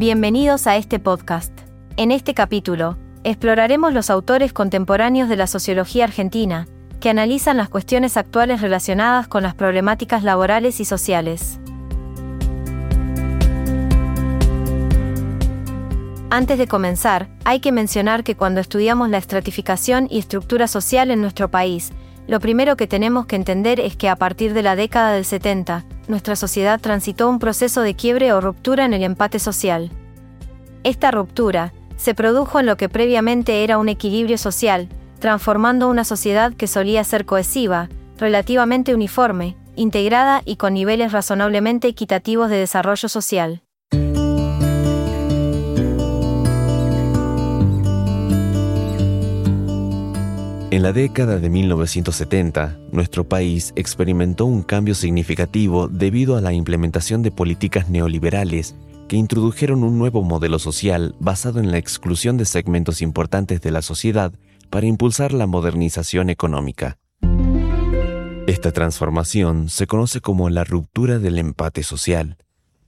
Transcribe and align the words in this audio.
Bienvenidos 0.00 0.66
a 0.66 0.76
este 0.76 0.98
podcast. 0.98 1.52
En 1.98 2.10
este 2.10 2.32
capítulo, 2.32 2.96
exploraremos 3.22 3.92
los 3.92 4.08
autores 4.08 4.54
contemporáneos 4.54 5.28
de 5.28 5.36
la 5.36 5.46
sociología 5.46 6.04
argentina, 6.04 6.66
que 7.00 7.10
analizan 7.10 7.58
las 7.58 7.68
cuestiones 7.68 8.16
actuales 8.16 8.62
relacionadas 8.62 9.28
con 9.28 9.42
las 9.42 9.54
problemáticas 9.54 10.22
laborales 10.22 10.80
y 10.80 10.86
sociales. 10.86 11.60
Antes 16.30 16.56
de 16.56 16.66
comenzar, 16.66 17.28
hay 17.44 17.60
que 17.60 17.70
mencionar 17.70 18.24
que 18.24 18.36
cuando 18.36 18.62
estudiamos 18.62 19.10
la 19.10 19.18
estratificación 19.18 20.06
y 20.10 20.18
estructura 20.18 20.66
social 20.66 21.10
en 21.10 21.20
nuestro 21.20 21.50
país, 21.50 21.92
lo 22.26 22.40
primero 22.40 22.74
que 22.78 22.86
tenemos 22.86 23.26
que 23.26 23.36
entender 23.36 23.78
es 23.80 23.96
que 23.96 24.08
a 24.08 24.16
partir 24.16 24.54
de 24.54 24.62
la 24.62 24.76
década 24.76 25.12
del 25.12 25.26
70, 25.26 25.84
nuestra 26.10 26.36
sociedad 26.36 26.80
transitó 26.80 27.28
un 27.28 27.38
proceso 27.38 27.80
de 27.80 27.94
quiebre 27.94 28.32
o 28.32 28.40
ruptura 28.40 28.84
en 28.84 28.92
el 28.92 29.02
empate 29.02 29.38
social. 29.38 29.90
Esta 30.84 31.10
ruptura 31.10 31.72
se 31.96 32.14
produjo 32.14 32.60
en 32.60 32.66
lo 32.66 32.76
que 32.76 32.88
previamente 32.88 33.64
era 33.64 33.78
un 33.78 33.88
equilibrio 33.88 34.38
social, 34.38 34.88
transformando 35.18 35.88
una 35.88 36.04
sociedad 36.04 36.52
que 36.54 36.66
solía 36.66 37.04
ser 37.04 37.26
cohesiva, 37.26 37.88
relativamente 38.18 38.94
uniforme, 38.94 39.56
integrada 39.76 40.42
y 40.44 40.56
con 40.56 40.74
niveles 40.74 41.12
razonablemente 41.12 41.88
equitativos 41.88 42.50
de 42.50 42.56
desarrollo 42.56 43.08
social. 43.08 43.62
En 50.72 50.84
la 50.84 50.92
década 50.92 51.40
de 51.40 51.50
1970, 51.50 52.78
nuestro 52.92 53.28
país 53.28 53.72
experimentó 53.74 54.44
un 54.44 54.62
cambio 54.62 54.94
significativo 54.94 55.88
debido 55.88 56.36
a 56.36 56.40
la 56.40 56.52
implementación 56.52 57.22
de 57.22 57.32
políticas 57.32 57.88
neoliberales 57.88 58.76
que 59.08 59.16
introdujeron 59.16 59.82
un 59.82 59.98
nuevo 59.98 60.22
modelo 60.22 60.60
social 60.60 61.16
basado 61.18 61.58
en 61.58 61.72
la 61.72 61.78
exclusión 61.78 62.36
de 62.36 62.44
segmentos 62.44 63.02
importantes 63.02 63.60
de 63.60 63.72
la 63.72 63.82
sociedad 63.82 64.32
para 64.70 64.86
impulsar 64.86 65.32
la 65.32 65.48
modernización 65.48 66.30
económica. 66.30 66.98
Esta 68.46 68.70
transformación 68.70 69.70
se 69.70 69.88
conoce 69.88 70.20
como 70.20 70.50
la 70.50 70.62
ruptura 70.62 71.18
del 71.18 71.40
empate 71.40 71.82
social 71.82 72.36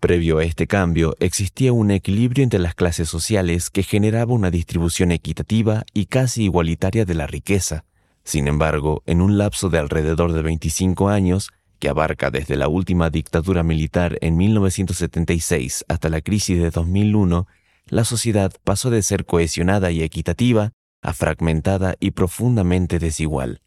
Previo 0.00 0.38
a 0.38 0.44
este 0.44 0.68
cambio, 0.68 1.16
existía 1.18 1.72
un 1.72 1.90
equilibrio 1.90 2.44
entre 2.44 2.60
las 2.60 2.76
clases 2.76 3.08
sociales 3.08 3.68
que 3.68 3.82
generaba 3.82 4.32
una 4.32 4.52
distribución 4.52 5.10
equitativa 5.10 5.84
y 5.92 6.06
casi 6.06 6.44
igualitaria 6.44 7.04
de 7.04 7.14
la 7.14 7.26
riqueza. 7.26 7.84
Sin 8.22 8.46
embargo, 8.46 9.02
en 9.06 9.20
un 9.20 9.38
lapso 9.38 9.70
de 9.70 9.78
alrededor 9.78 10.32
de 10.32 10.42
25 10.42 11.08
años, 11.08 11.50
que 11.80 11.88
abarca 11.88 12.30
desde 12.30 12.56
la 12.56 12.68
última 12.68 13.10
dictadura 13.10 13.64
militar 13.64 14.18
en 14.20 14.36
1976 14.36 15.84
hasta 15.88 16.08
la 16.08 16.20
crisis 16.20 16.60
de 16.62 16.70
2001, 16.70 17.48
la 17.86 18.04
sociedad 18.04 18.52
pasó 18.62 18.90
de 18.90 19.02
ser 19.02 19.24
cohesionada 19.24 19.90
y 19.90 20.02
equitativa 20.02 20.70
a 21.02 21.12
fragmentada 21.12 21.96
y 21.98 22.12
profundamente 22.12 23.00
desigual. 23.00 23.62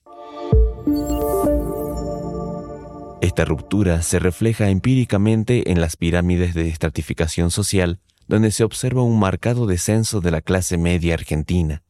Esta 3.22 3.46
ruptura 3.46 4.02
se 4.02 4.18
refleja 4.18 4.70
empíricamente 4.70 5.72
en 5.72 5.80
las 5.80 5.96
pirámides 5.96 6.56
de 6.56 6.68
estratificación 6.68 7.52
social, 7.52 8.00
donde 8.28 8.50
se 8.50 8.64
observa 8.64 9.04
un 9.04 9.20
marcado 9.20 9.68
descenso 9.68 10.22
de 10.22 10.32
la 10.32 10.42
clase 10.42 10.80
media 10.80 11.14
argentina. 11.14 11.84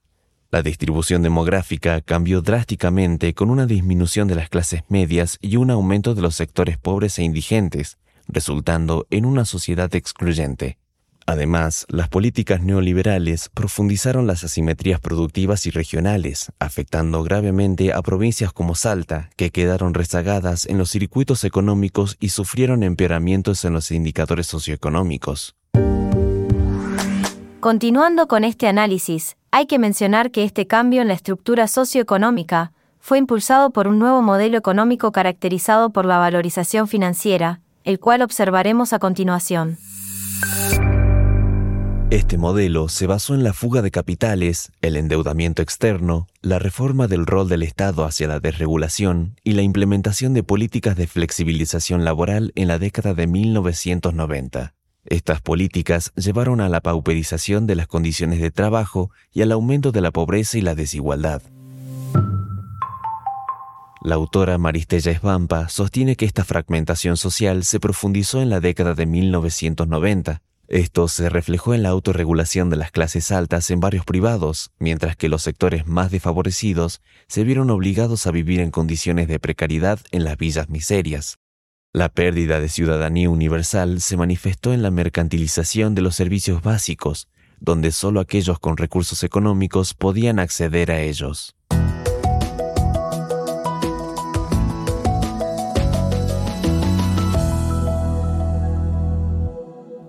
La 0.51 0.61
distribución 0.61 1.21
demográfica 1.21 2.01
cambió 2.01 2.41
drásticamente 2.41 3.33
con 3.33 3.49
una 3.49 3.65
disminución 3.65 4.27
de 4.27 4.35
las 4.35 4.49
clases 4.49 4.83
medias 4.89 5.37
y 5.39 5.55
un 5.55 5.71
aumento 5.71 6.15
de 6.15 6.21
los 6.21 6.35
sectores 6.35 6.77
pobres 6.77 7.17
e 7.17 7.23
indigentes, 7.23 7.97
resultando 8.27 9.07
en 9.09 9.23
una 9.23 9.45
sociedad 9.45 9.95
excluyente. 9.95 10.80
Además, 11.25 11.85
las 11.89 12.09
políticas 12.09 12.61
neoliberales 12.61 13.49
profundizaron 13.49 14.27
las 14.27 14.43
asimetrías 14.43 14.99
productivas 14.99 15.65
y 15.65 15.71
regionales, 15.71 16.51
afectando 16.59 17.23
gravemente 17.23 17.93
a 17.93 18.01
provincias 18.01 18.51
como 18.53 18.75
Salta, 18.75 19.29
que 19.35 19.51
quedaron 19.51 19.93
rezagadas 19.93 20.65
en 20.65 20.77
los 20.77 20.89
circuitos 20.89 21.43
económicos 21.43 22.17
y 22.19 22.29
sufrieron 22.29 22.83
empeoramientos 22.83 23.63
en 23.65 23.73
los 23.73 23.91
indicadores 23.91 24.47
socioeconómicos. 24.47 25.55
Continuando 27.59 28.27
con 28.27 28.43
este 28.43 28.67
análisis, 28.67 29.37
hay 29.51 29.67
que 29.67 29.77
mencionar 29.77 30.31
que 30.31 30.43
este 30.43 30.65
cambio 30.65 31.01
en 31.01 31.07
la 31.07 31.13
estructura 31.13 31.67
socioeconómica 31.67 32.71
fue 32.99 33.17
impulsado 33.19 33.69
por 33.69 33.87
un 33.87 33.99
nuevo 33.99 34.21
modelo 34.21 34.57
económico 34.57 35.11
caracterizado 35.11 35.91
por 35.91 36.05
la 36.05 36.17
valorización 36.17 36.87
financiera, 36.87 37.61
el 37.83 37.99
cual 37.99 38.21
observaremos 38.21 38.93
a 38.93 38.99
continuación. 38.99 39.77
Este 42.11 42.37
modelo 42.37 42.89
se 42.89 43.07
basó 43.07 43.35
en 43.35 43.45
la 43.45 43.53
fuga 43.53 43.81
de 43.81 43.89
capitales, 43.89 44.73
el 44.81 44.97
endeudamiento 44.97 45.61
externo, 45.61 46.27
la 46.41 46.59
reforma 46.59 47.07
del 47.07 47.25
rol 47.25 47.47
del 47.47 47.63
Estado 47.63 48.03
hacia 48.03 48.27
la 48.27 48.41
desregulación 48.41 49.39
y 49.45 49.53
la 49.53 49.61
implementación 49.61 50.33
de 50.33 50.43
políticas 50.43 50.97
de 50.97 51.07
flexibilización 51.07 52.03
laboral 52.03 52.51
en 52.55 52.67
la 52.67 52.79
década 52.79 53.13
de 53.13 53.27
1990. 53.27 54.73
Estas 55.05 55.39
políticas 55.39 56.11
llevaron 56.17 56.59
a 56.59 56.67
la 56.67 56.81
pauperización 56.81 57.65
de 57.65 57.75
las 57.75 57.87
condiciones 57.87 58.41
de 58.41 58.51
trabajo 58.51 59.09
y 59.31 59.43
al 59.43 59.53
aumento 59.53 59.93
de 59.93 60.01
la 60.01 60.11
pobreza 60.11 60.57
y 60.57 60.61
la 60.61 60.75
desigualdad. 60.75 61.41
La 64.03 64.15
autora 64.15 64.57
Maristella 64.57 65.13
Esbampa 65.13 65.69
sostiene 65.69 66.17
que 66.17 66.25
esta 66.25 66.43
fragmentación 66.43 67.15
social 67.15 67.63
se 67.63 67.79
profundizó 67.79 68.41
en 68.41 68.49
la 68.49 68.59
década 68.59 68.95
de 68.95 69.05
1990 69.05 70.41
esto 70.71 71.09
se 71.09 71.27
reflejó 71.27 71.73
en 71.73 71.83
la 71.83 71.89
autorregulación 71.89 72.69
de 72.69 72.77
las 72.77 72.91
clases 72.91 73.33
altas 73.33 73.69
en 73.71 73.81
barrios 73.81 74.05
privados, 74.05 74.71
mientras 74.79 75.17
que 75.17 75.27
los 75.27 75.41
sectores 75.41 75.85
más 75.85 76.11
desfavorecidos 76.11 77.01
se 77.27 77.43
vieron 77.43 77.69
obligados 77.69 78.25
a 78.25 78.31
vivir 78.31 78.61
en 78.61 78.71
condiciones 78.71 79.27
de 79.27 79.37
precariedad 79.37 79.99
en 80.11 80.23
las 80.23 80.37
villas 80.37 80.69
miserias. 80.69 81.39
La 81.91 82.07
pérdida 82.07 82.61
de 82.61 82.69
ciudadanía 82.69 83.29
universal 83.29 83.99
se 83.99 84.15
manifestó 84.15 84.71
en 84.71 84.81
la 84.81 84.91
mercantilización 84.91 85.93
de 85.93 86.03
los 86.03 86.15
servicios 86.15 86.61
básicos, 86.61 87.27
donde 87.59 87.91
solo 87.91 88.21
aquellos 88.21 88.57
con 88.57 88.77
recursos 88.77 89.23
económicos 89.23 89.93
podían 89.93 90.39
acceder 90.39 90.89
a 90.89 91.01
ellos. 91.01 91.53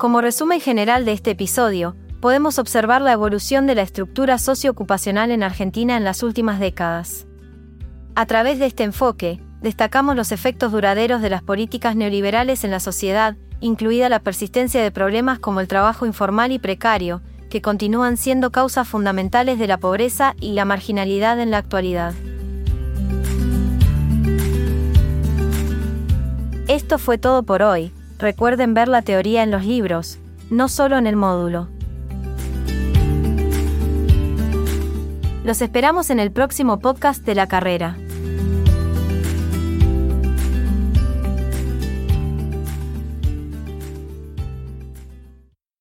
Como 0.02 0.20
resumen 0.20 0.60
general 0.60 1.04
de 1.04 1.12
este 1.12 1.30
episodio, 1.30 1.94
podemos 2.20 2.58
observar 2.58 3.00
la 3.02 3.12
evolución 3.12 3.68
de 3.68 3.76
la 3.76 3.82
estructura 3.82 4.36
socioocupacional 4.36 5.30
en 5.30 5.44
Argentina 5.44 5.96
en 5.96 6.02
las 6.02 6.24
últimas 6.24 6.58
décadas. 6.58 7.28
A 8.16 8.26
través 8.26 8.58
de 8.58 8.66
este 8.66 8.82
enfoque, 8.82 9.40
destacamos 9.60 10.16
los 10.16 10.32
efectos 10.32 10.72
duraderos 10.72 11.22
de 11.22 11.30
las 11.30 11.44
políticas 11.44 11.94
neoliberales 11.94 12.64
en 12.64 12.72
la 12.72 12.80
sociedad, 12.80 13.36
incluida 13.60 14.08
la 14.08 14.18
persistencia 14.18 14.82
de 14.82 14.90
problemas 14.90 15.38
como 15.38 15.60
el 15.60 15.68
trabajo 15.68 16.04
informal 16.04 16.50
y 16.50 16.58
precario, 16.58 17.22
que 17.48 17.62
continúan 17.62 18.16
siendo 18.16 18.50
causas 18.50 18.88
fundamentales 18.88 19.60
de 19.60 19.68
la 19.68 19.78
pobreza 19.78 20.34
y 20.40 20.54
la 20.54 20.64
marginalidad 20.64 21.38
en 21.38 21.52
la 21.52 21.58
actualidad. 21.58 22.12
Esto 26.66 26.98
fue 26.98 27.18
todo 27.18 27.44
por 27.44 27.62
hoy 27.62 27.92
Recuerden 28.22 28.72
ver 28.72 28.86
la 28.86 29.02
teoría 29.02 29.42
en 29.42 29.50
los 29.50 29.64
libros, 29.64 30.20
no 30.48 30.68
solo 30.68 30.96
en 30.96 31.08
el 31.08 31.16
módulo. 31.16 31.68
Los 35.42 35.60
esperamos 35.60 36.08
en 36.08 36.20
el 36.20 36.30
próximo 36.30 36.78
podcast 36.78 37.26
de 37.26 37.34
la 37.34 37.48
carrera. 37.48 37.96